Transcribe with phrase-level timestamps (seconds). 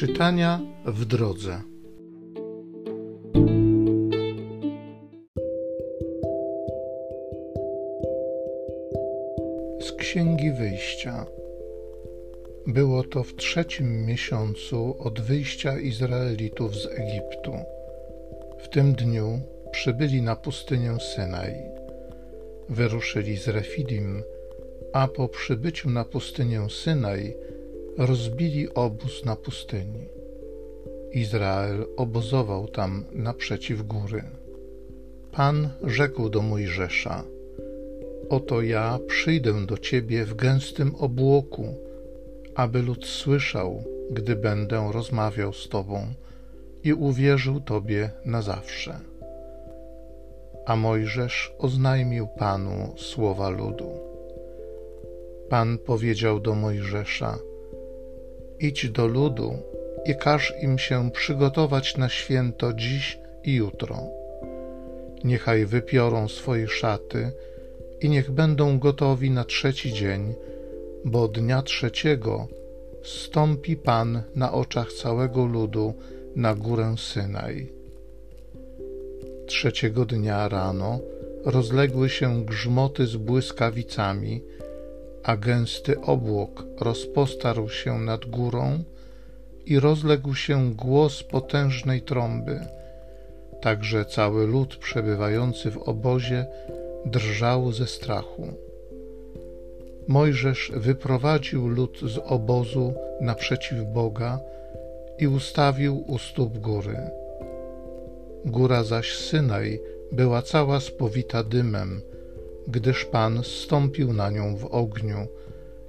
[0.00, 1.60] Czytania w drodze.
[9.80, 11.26] Z Księgi Wyjścia.
[12.66, 17.52] Było to w trzecim miesiącu od wyjścia Izraelitów z Egiptu.
[18.58, 19.40] W tym dniu
[19.70, 21.54] przybyli na pustynię Synaj.
[22.68, 24.22] Wyruszyli z Refidim,
[24.92, 27.36] a po przybyciu na pustynię Synaj
[28.00, 30.08] rozbili obóz na pustyni.
[31.12, 34.22] Izrael obozował tam naprzeciw góry.
[35.32, 37.24] Pan rzekł do Mojżesza:
[38.28, 41.74] Oto ja przyjdę do ciebie w gęstym obłoku,
[42.54, 46.06] aby lud słyszał, gdy będę rozmawiał z tobą
[46.84, 49.00] i uwierzył tobie na zawsze.
[50.66, 53.90] A Mojżesz oznajmił Panu słowa ludu.
[55.48, 57.38] Pan powiedział do Mojżesza:
[58.60, 59.58] Idź do ludu
[60.04, 63.96] i każ im się przygotować na święto dziś i jutro.
[65.24, 67.32] Niechaj wypiorą swoje szaty
[68.00, 70.34] i niech będą gotowi na trzeci dzień,
[71.04, 72.48] bo dnia trzeciego
[73.02, 75.94] stąpi Pan na oczach całego ludu
[76.36, 77.72] na górę Synaj.
[79.46, 81.00] Trzeciego dnia rano
[81.44, 84.42] rozległy się grzmoty z błyskawicami,
[85.22, 88.84] a gęsty obłok rozpostarł się nad górą
[89.66, 92.60] i rozległ się głos potężnej trąby,
[93.60, 96.46] tak że cały lud przebywający w obozie
[97.06, 98.54] drżał ze strachu.
[100.08, 104.40] Mojżesz wyprowadził lud z obozu naprzeciw Boga
[105.18, 106.96] i ustawił u stóp góry.
[108.44, 109.80] Góra zaś Synaj
[110.12, 112.02] była cała spowita dymem,
[112.70, 115.26] gdyż Pan stąpił na nią w ogniu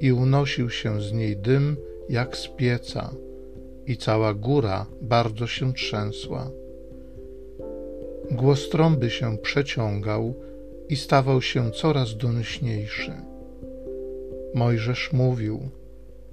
[0.00, 1.76] i unosił się z niej dym
[2.08, 3.10] jak z pieca,
[3.86, 6.50] i cała góra bardzo się trzęsła.
[8.30, 10.34] Głos trąby się przeciągał
[10.88, 13.12] i stawał się coraz donośniejszy.
[14.54, 15.68] Mojżesz mówił,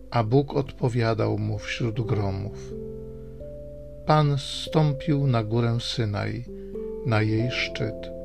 [0.10, 2.74] a Bóg odpowiadał mu wśród gromów.
[4.06, 6.46] Pan zstąpił na górę Synaj,
[7.06, 8.21] na jej szczyt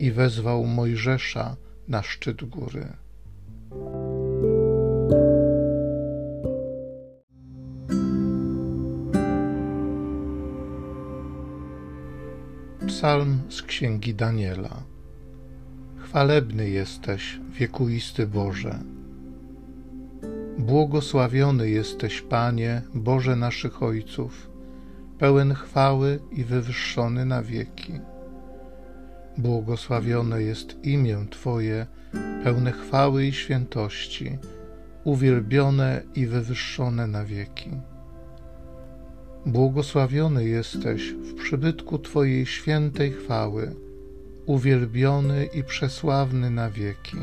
[0.00, 1.56] i wezwał Mojżesza
[1.88, 2.86] na szczyt góry.
[12.86, 14.82] Psalm z księgi Daniela.
[15.96, 18.78] Chwalebny jesteś, wiekuisty Boże.
[20.58, 24.50] Błogosławiony jesteś, Panie, Boże naszych ojców,
[25.18, 27.92] pełen chwały i wywyższony na wieki.
[29.38, 31.86] Błogosławione jest imię Twoje,
[32.44, 34.38] pełne chwały i świętości,
[35.04, 37.70] uwielbione i wywyższone na wieki.
[39.46, 43.74] Błogosławiony jesteś w przybytku Twojej świętej chwały,
[44.46, 47.16] uwielbiony i przesławny na wieki.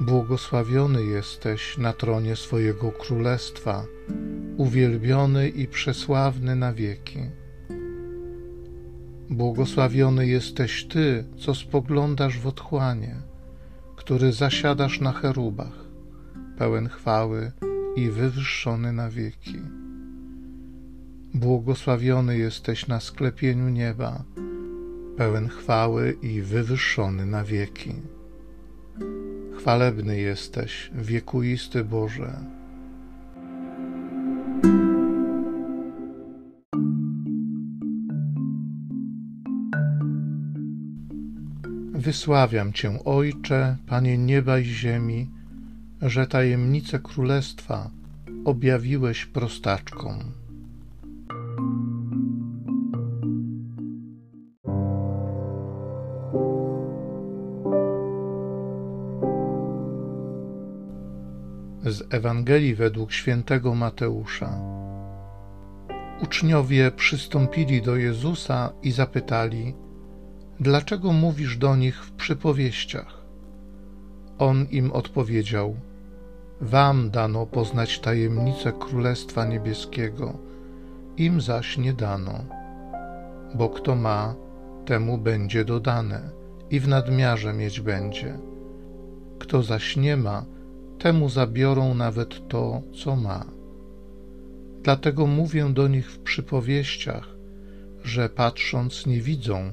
[0.00, 3.84] Błogosławiony jesteś na tronie swojego królestwa,
[4.56, 7.18] uwielbiony i przesławny na wieki.
[9.34, 13.14] Błogosławiony jesteś Ty, co spoglądasz w otchłanie,
[13.96, 15.84] który zasiadasz na cherubach,
[16.58, 17.52] pełen chwały
[17.96, 19.56] i wywyższony na wieki.
[21.34, 24.24] Błogosławiony jesteś na sklepieniu nieba,
[25.16, 27.94] pełen chwały i wywyższony na wieki.
[29.58, 32.53] Chwalebny jesteś, wiekuisty Boże.
[42.04, 45.30] Wysławiam Cię, Ojcze, Panie nieba i ziemi,
[46.02, 47.90] że tajemnice królestwa
[48.44, 50.18] objawiłeś prostaczkom.
[61.84, 64.60] Z Ewangelii według świętego Mateusza.
[66.22, 69.83] Uczniowie przystąpili do Jezusa i zapytali:
[70.60, 73.24] Dlaczego mówisz do nich w przypowieściach?
[74.38, 75.76] On im odpowiedział:
[76.60, 80.38] Wam dano poznać tajemnicę Królestwa Niebieskiego,
[81.16, 82.44] im zaś nie dano.
[83.54, 84.34] Bo kto ma,
[84.84, 86.30] temu będzie dodane
[86.70, 88.38] i w nadmiarze mieć będzie.
[89.38, 90.44] Kto zaś nie ma,
[90.98, 93.44] temu zabiorą nawet to, co ma.
[94.82, 97.28] Dlatego mówię do nich w przypowieściach,
[98.04, 99.70] że patrząc nie widzą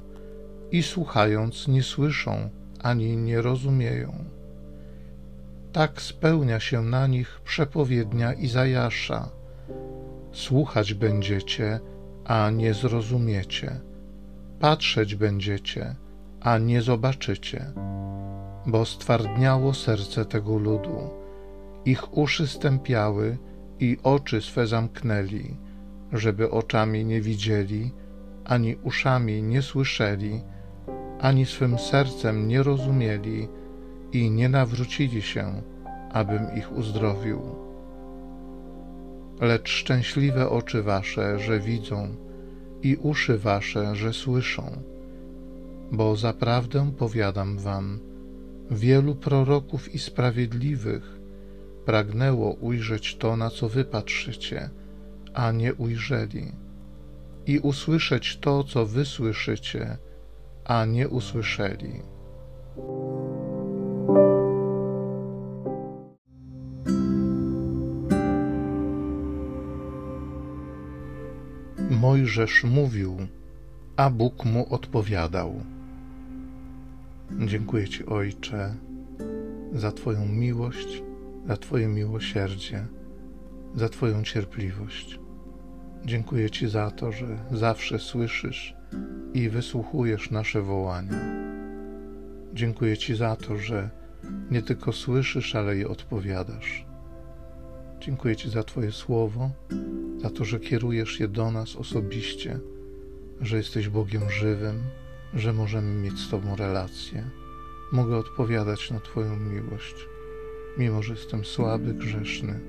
[0.71, 2.49] i słuchając nie słyszą
[2.83, 4.13] ani nie rozumieją.
[5.71, 9.29] Tak spełnia się na nich przepowiednia Izajasza.
[10.31, 11.79] Słuchać będziecie,
[12.25, 13.79] a nie zrozumiecie.
[14.59, 15.95] Patrzeć będziecie,
[16.41, 17.65] a nie zobaczycie.
[18.65, 21.09] Bo stwardniało serce tego ludu.
[21.85, 23.37] Ich uszy stępiały
[23.79, 25.57] i oczy swe zamknęli,
[26.13, 27.91] żeby oczami nie widzieli,
[28.45, 30.41] ani uszami nie słyszeli,
[31.21, 33.47] ani swym sercem nie rozumieli
[34.13, 35.61] i nie nawrócili się,
[36.11, 37.41] abym ich uzdrowił.
[39.41, 42.15] Lecz szczęśliwe oczy wasze, że widzą,
[42.83, 44.83] i uszy wasze, że słyszą,
[45.91, 47.99] bo zaprawdę powiadam wam,
[48.71, 51.19] wielu proroków i sprawiedliwych
[51.85, 54.69] pragnęło ujrzeć to, na co wy patrzycie,
[55.33, 56.51] a nie ujrzeli,
[57.45, 59.97] i usłyszeć to, co wy słyszycie,
[60.71, 62.01] a nie usłyszeli.
[71.89, 73.17] Mojżesz mówił,
[73.97, 75.53] a Bóg mu odpowiadał.
[77.45, 78.75] Dziękuję Ci, Ojcze,
[79.73, 81.03] za Twoją miłość,
[81.47, 82.85] za Twoje miłosierdzie,
[83.75, 85.19] za Twoją cierpliwość.
[86.05, 88.80] Dziękuję Ci za to, że zawsze słyszysz
[89.33, 91.19] i wysłuchujesz nasze wołania.
[92.53, 93.89] Dziękuję Ci za to, że
[94.51, 96.85] nie tylko słyszysz, ale i odpowiadasz.
[97.99, 99.49] Dziękuję Ci za Twoje słowo,
[100.21, 102.59] za to, że kierujesz je do nas osobiście,
[103.41, 104.83] że jesteś Bogiem żywym,
[105.33, 107.29] że możemy mieć z Tobą relację.
[107.91, 109.95] Mogę odpowiadać na Twoją miłość,
[110.77, 112.59] mimo że jestem słaby, grzeszny.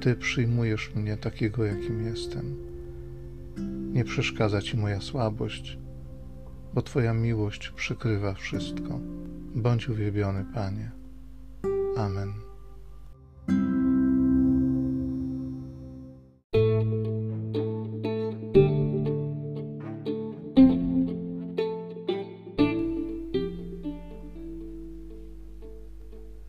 [0.00, 2.71] Ty przyjmujesz mnie takiego, jakim jestem.
[3.92, 5.78] Nie przeszkadza Ci moja słabość,
[6.74, 9.00] bo Twoja miłość przykrywa wszystko.
[9.54, 10.90] Bądź uwielbiony, Panie.
[11.96, 12.32] Amen.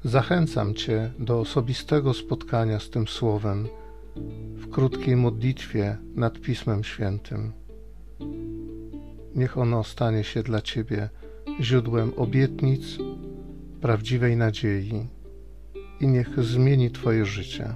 [0.03, 3.67] Zachęcam Cię do osobistego spotkania z tym Słowem
[4.73, 7.53] krótkiej modlitwie nad Pismem Świętym.
[9.35, 11.09] Niech ono stanie się dla Ciebie
[11.61, 12.97] źródłem obietnic,
[13.81, 15.07] prawdziwej nadziei
[15.99, 17.75] i niech zmieni Twoje życie.